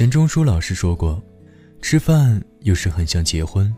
[0.00, 1.22] 钱钟书老师说过，
[1.82, 3.70] 吃饭有时很像结婚，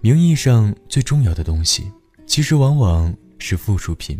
[0.00, 1.90] 名义上最重要的东西，
[2.24, 4.16] 其实往往是附属品。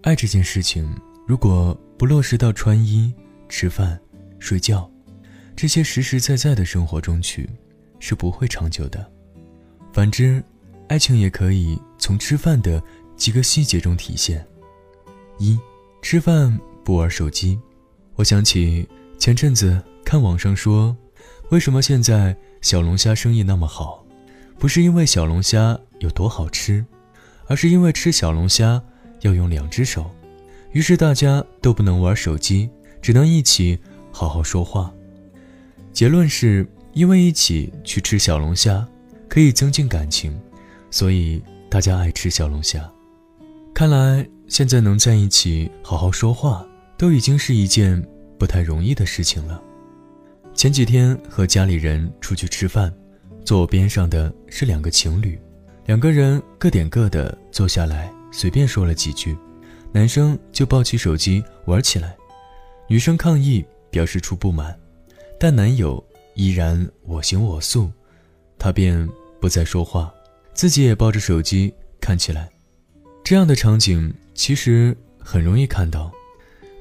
[0.00, 0.90] 爱这件事情，
[1.28, 3.12] 如果不落实到穿衣、
[3.50, 4.00] 吃饭、
[4.38, 4.90] 睡觉
[5.54, 7.46] 这些实实在在的生活中去，
[8.00, 9.06] 是不会长久的。
[9.92, 10.42] 反之，
[10.88, 12.82] 爱情也可以从吃饭的
[13.14, 14.42] 几个细节中体现。
[15.38, 15.60] 一，
[16.00, 17.60] 吃饭不玩手机。
[18.14, 18.88] 我想起
[19.22, 20.96] 前阵子看网上说，
[21.50, 24.04] 为什么现在小龙虾生意那么好？
[24.58, 26.84] 不是因为小龙虾有多好吃，
[27.46, 28.82] 而是因为吃小龙虾
[29.20, 30.10] 要用两只手，
[30.72, 32.68] 于是大家都不能玩手机，
[33.00, 33.78] 只能一起
[34.10, 34.92] 好好说话。
[35.92, 38.84] 结论是因为一起去吃小龙虾
[39.28, 40.36] 可以增进感情，
[40.90, 42.90] 所以大家爱吃小龙虾。
[43.72, 46.66] 看来现在能在一起好好说话。
[46.98, 48.00] 都已经是一件
[48.42, 49.62] 不太容易的事情了。
[50.52, 52.92] 前几天和家里人出去吃饭，
[53.44, 55.40] 坐我边上的是两个情侣，
[55.86, 59.38] 两个人各点各的，坐下来随便说了几句，
[59.92, 62.16] 男生就抱起手机玩起来，
[62.88, 64.76] 女生抗议表示出不满，
[65.38, 66.04] 但男友
[66.34, 67.92] 依然我行我素，
[68.58, 69.08] 他便
[69.40, 70.12] 不再说话，
[70.52, 72.50] 自己也抱着手机看起来。
[73.22, 76.10] 这样的场景其实很容易看到。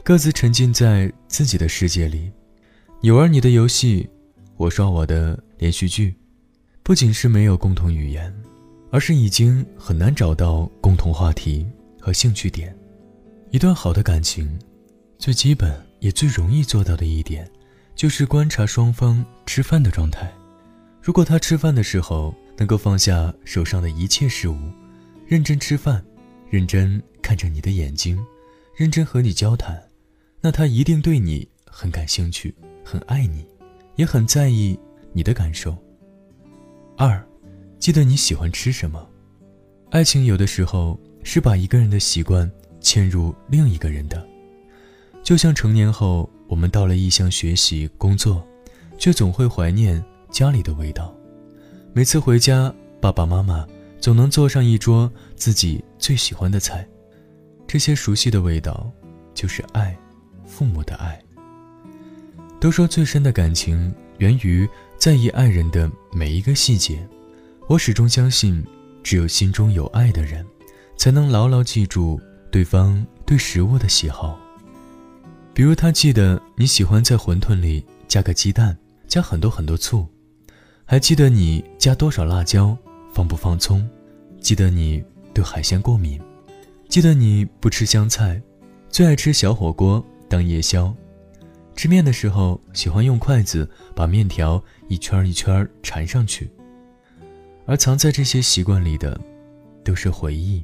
[0.03, 2.31] 各自沉浸在自己的世界里，
[3.01, 4.09] 你玩你的游戏，
[4.57, 6.15] 我刷我的连续剧，
[6.81, 8.33] 不仅是没有共同语言，
[8.89, 11.67] 而是已经很难找到共同话题
[11.99, 12.75] 和兴趣点。
[13.51, 14.59] 一段好的感情，
[15.19, 17.47] 最基本也最容易做到的一点，
[17.95, 20.33] 就是观察双方吃饭的状态。
[20.99, 24.57] 如果他吃饭的时候能够放下手上的一切事物，
[25.27, 26.03] 认真吃饭，
[26.49, 28.19] 认真看着你的眼睛，
[28.75, 29.79] 认真和你交谈。
[30.41, 32.53] 那他一定对你很感兴趣，
[32.83, 33.45] 很爱你，
[33.95, 34.77] 也很在意
[35.13, 35.77] 你的感受。
[36.97, 37.23] 二，
[37.77, 39.07] 记得你喜欢吃什么。
[39.91, 44.27] 爱情有的时候是把一个人的习惯嵌入另一个人的，
[45.21, 48.43] 就像成年后我们到了异乡学习工作，
[48.97, 51.15] 却总会怀念家里的味道。
[51.93, 53.67] 每次回家，爸爸妈妈
[53.99, 56.87] 总能做上一桌自己最喜欢的菜，
[57.67, 58.91] 这些熟悉的味道，
[59.35, 59.95] 就是爱。
[60.61, 61.19] 父母的爱。
[62.59, 67.03] 都说最深的感情源于在意爱人的每一个细节，
[67.67, 68.63] 我始终相信，
[69.01, 70.45] 只有心中有爱的人，
[70.97, 74.39] 才能牢牢记住对方对食物的喜好。
[75.51, 80.07] 比如，他记得你喜欢在馄饨里加个鸡蛋，加很多很多醋，
[80.85, 82.77] 还记得你加多少辣椒，
[83.11, 83.89] 放不放葱，
[84.39, 86.21] 记得你对海鲜过敏，
[86.87, 88.39] 记得你不吃香菜，
[88.91, 90.05] 最爱吃小火锅。
[90.31, 90.95] 当夜宵，
[91.75, 96.49] 吃面的时候喜欢用筷子把面条一圈一圈缠上去。
[97.65, 99.19] 而藏在这些习惯里的，
[99.83, 100.63] 都是回忆，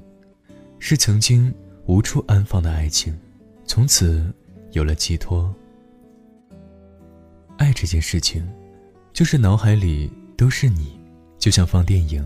[0.80, 1.54] 是曾经
[1.86, 3.14] 无处安放的爱情，
[3.66, 4.34] 从此
[4.72, 5.54] 有了寄托。
[7.58, 8.48] 爱这件事情，
[9.12, 10.98] 就是脑海里都是你，
[11.38, 12.26] 就像放电影，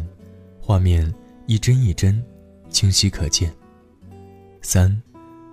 [0.60, 1.12] 画面
[1.48, 2.24] 一帧一帧，
[2.70, 3.52] 清晰可见。
[4.62, 5.02] 三。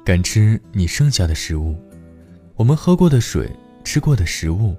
[0.08, 1.76] 敢吃你剩下的食物，
[2.56, 3.46] 我们喝过的水、
[3.84, 4.74] 吃过的食物，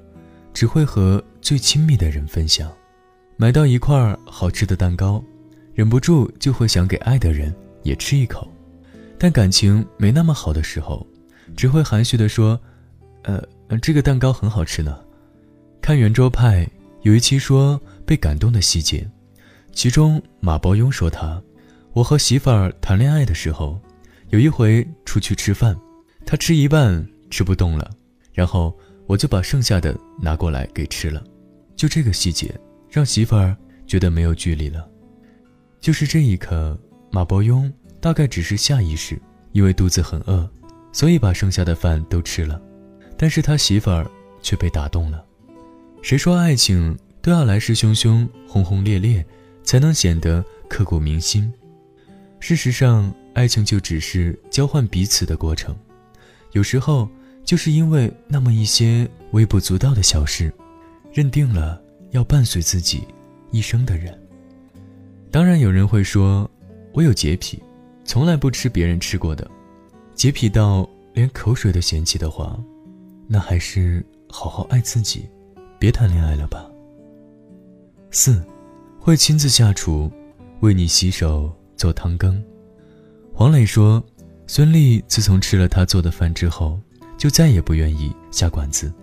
[0.55, 2.67] 只会和最亲密的人分享。
[3.37, 5.23] 买到一块好吃的蛋糕，
[5.75, 7.53] 忍不住就会想给爱的人
[7.83, 8.51] 也吃一口。
[9.19, 11.05] 但感情没那么好的时候，
[11.55, 12.59] 只会含蓄地说
[13.21, 13.39] ：“呃，
[13.83, 14.99] 这个蛋糕很好吃呢。”
[15.79, 16.67] 看圆桌派
[17.03, 19.07] 有一期说被感动的细节，
[19.73, 21.39] 其中马伯庸说他
[21.93, 23.79] ：“我和媳妇儿谈恋爱的时候。”
[24.29, 25.75] 有一回出去吃饭，
[26.23, 27.89] 他吃一半吃不动了，
[28.31, 31.23] 然后我就把剩下的拿过来给吃了。
[31.75, 32.53] 就这个细节，
[32.91, 33.57] 让媳妇儿
[33.87, 34.87] 觉得没有距离了。
[35.81, 36.79] 就是这一刻，
[37.11, 39.19] 马伯庸大概只是下意识，
[39.51, 40.47] 因为肚子很饿，
[40.91, 42.61] 所以把剩下的饭都吃了。
[43.17, 44.09] 但是他媳妇儿
[44.43, 45.25] 却被打动了。
[46.03, 49.25] 谁说爱情都要来势汹汹、轰轰烈烈，
[49.63, 51.51] 才能显得刻骨铭心？
[52.39, 53.11] 事实上。
[53.33, 55.75] 爱情就只是交换彼此的过程，
[56.51, 57.07] 有时候
[57.45, 60.51] 就是因为那么一些微不足道的小事，
[61.13, 61.81] 认定了
[62.11, 63.03] 要伴随自己
[63.51, 64.17] 一生的人。
[65.31, 66.49] 当然，有人会说，
[66.93, 67.61] 我有洁癖，
[68.03, 69.49] 从来不吃别人吃过的，
[70.15, 72.59] 洁癖到连口水都嫌弃的话，
[73.27, 75.29] 那还是好好爱自己，
[75.77, 76.65] 别谈恋爱了吧。
[78.11, 78.43] 四，
[78.99, 80.11] 会亲自下厨，
[80.61, 82.43] 为你洗手做汤羹。
[83.39, 84.03] 黄磊说
[84.47, 86.77] ：“孙俪自从吃了他做的饭之后，
[87.17, 88.93] 就再也不愿意下馆子。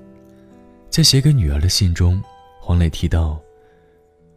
[0.90, 2.22] 在写给女儿的信中，
[2.60, 3.40] 黄磊提到，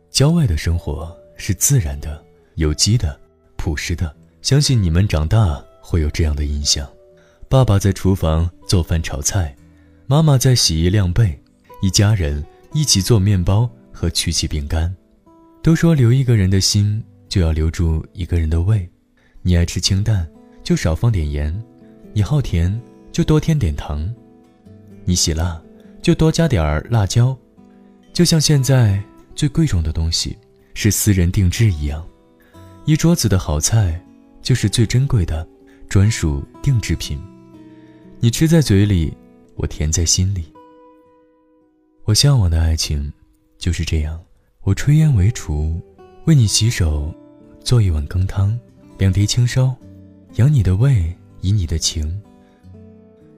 [0.09, 2.23] 郊外的生活是自然的、
[2.55, 3.19] 有机的、
[3.57, 4.15] 朴实的。
[4.41, 6.89] 相信你们长大会有这样的印象：
[7.49, 9.53] 爸爸在厨房做饭炒菜，
[10.07, 11.37] 妈妈在洗衣晾被，
[11.81, 12.41] 一家人
[12.71, 14.95] 一起做面包和曲奇饼干。
[15.61, 18.89] 都说留一个人的心，就要留住一个人的胃。
[19.49, 20.29] 你爱吃清淡，
[20.61, 21.51] 就少放点盐；
[22.13, 22.79] 你好甜，
[23.11, 24.07] 就多添点糖；
[25.05, 25.59] 你喜辣，
[26.03, 27.35] 就多加点儿辣椒。
[28.13, 29.01] 就像现在
[29.33, 30.37] 最贵重的东西
[30.75, 32.07] 是私人定制一样，
[32.85, 33.99] 一桌子的好菜。
[34.43, 35.45] 就是最珍贵的
[35.89, 37.19] 专属定制品，
[38.19, 39.11] 你吃在嘴里，
[39.55, 40.45] 我甜在心里。
[42.05, 43.11] 我向往的爱情
[43.57, 44.23] 就是这样，
[44.61, 45.81] 我炊烟为厨，
[46.25, 47.11] 为你洗手，
[47.63, 48.57] 做一碗羹汤，
[48.99, 49.73] 两碟青烧，
[50.35, 52.21] 养你的胃，以你的情，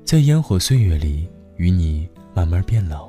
[0.04, 3.08] 在烟火岁月里与你慢慢变老，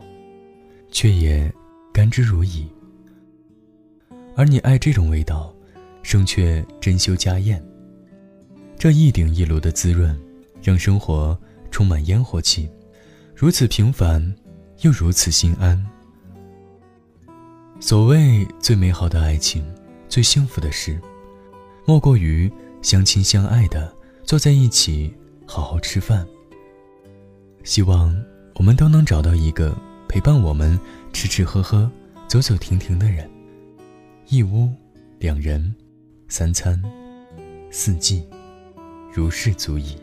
[0.90, 1.50] 却也
[1.94, 2.66] 甘之如饴。
[4.36, 5.50] 而你爱这种味道，
[6.02, 7.64] 胜却珍馐家宴。
[8.76, 10.14] 这一鼎一炉的滋润，
[10.62, 11.36] 让生活
[11.70, 12.68] 充满烟火气，
[13.34, 14.22] 如此平凡，
[14.82, 15.82] 又如此心安。
[17.80, 19.64] 所谓最美好的爱情，
[20.06, 21.00] 最幸福的事，
[21.84, 22.50] 莫过于
[22.80, 23.92] 相亲相爱的
[24.24, 25.12] 坐在一起，
[25.46, 26.26] 好好吃饭。
[27.64, 28.14] 希望
[28.54, 29.76] 我们都能找到一个
[30.08, 30.78] 陪伴我们
[31.12, 31.90] 吃吃喝喝、
[32.28, 33.28] 走走停停的人。
[34.28, 34.70] 一屋
[35.18, 35.74] 两人，
[36.28, 36.80] 三餐，
[37.70, 38.26] 四季。
[39.14, 39.94] 如是足矣。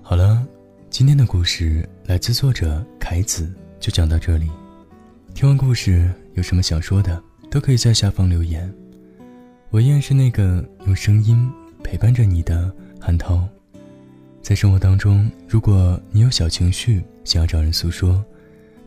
[0.00, 0.46] 好了，
[0.90, 4.48] 今天的故事来自作者凯子，就讲到这里。
[5.34, 7.20] 听完故事有什么想说的，
[7.52, 8.72] 都可以在下方留言。
[9.68, 11.52] 我依然是那个用声音
[11.84, 13.46] 陪伴着你的韩涛。
[14.40, 18.24] 在生活当中，如果你有小情绪想要找人诉说，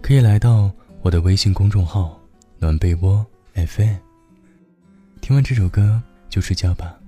[0.01, 0.71] 可以来到
[1.03, 2.19] 我的微信公众号
[2.57, 3.23] “暖被窝
[3.53, 3.97] FM”。
[5.21, 6.01] 听完这首歌。
[6.27, 6.99] 就睡觉吧，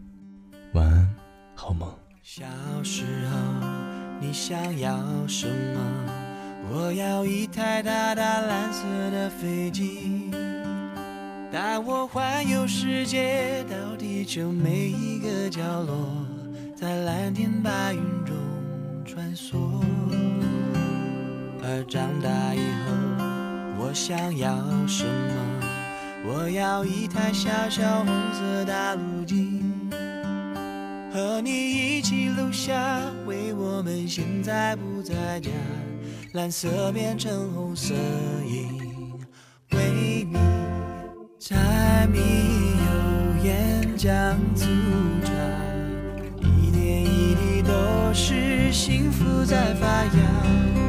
[0.71, 1.13] 晚安，
[1.53, 1.93] 好梦。
[2.23, 2.45] 小
[2.81, 3.67] 时候
[4.21, 5.81] 你想要什么？
[6.71, 10.31] 我要一台大大蓝色的飞机，
[11.51, 15.95] 带我环游世界，到地球每一个角落，
[16.75, 18.35] 在蓝天白云中
[19.05, 19.55] 穿梭。
[21.63, 22.93] 而长大以后，
[23.79, 24.55] 我想要
[24.87, 26.29] 什么？
[26.29, 29.61] 我要一台小小红色大陆机，
[31.13, 35.49] 和你一起留下为我们现在不在家，
[36.33, 37.93] 蓝色变成红色
[38.45, 39.17] 影，
[39.71, 40.16] 为
[42.11, 42.19] 你柴米
[42.77, 44.65] 油盐酱醋
[45.23, 45.31] 茶，
[46.61, 50.86] 一点一滴都是幸福在发芽。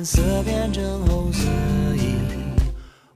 [0.00, 1.46] 蓝色变成红色
[1.94, 2.24] 影，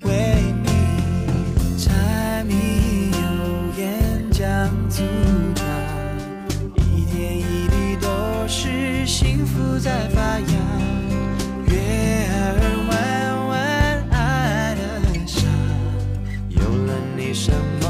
[0.02, 3.18] 为你柴米油
[3.82, 5.02] 盐酱醋
[5.54, 5.64] 茶，
[6.76, 8.06] 一点一滴都
[8.46, 9.06] 是。
[9.06, 10.46] 幸福在发芽，
[11.68, 12.60] 月儿
[12.90, 14.82] 弯弯爱的
[15.26, 15.40] 傻，
[16.50, 17.83] 有了你生命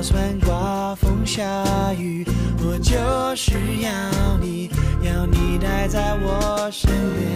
[0.00, 1.44] 就算刮风下
[1.92, 2.24] 雨，
[2.64, 3.52] 我就是
[3.82, 4.70] 要你，
[5.02, 7.29] 要你待在我身边。